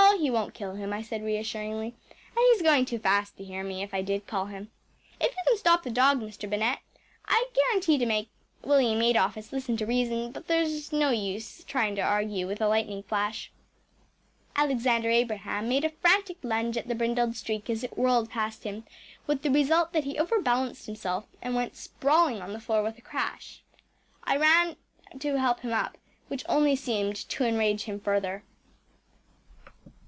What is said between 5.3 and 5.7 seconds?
you can